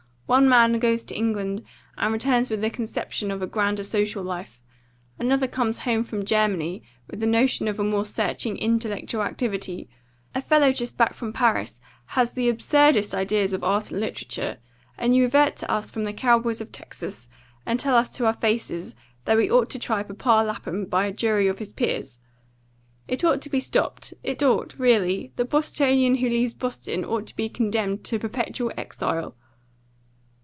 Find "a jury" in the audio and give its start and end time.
21.07-21.49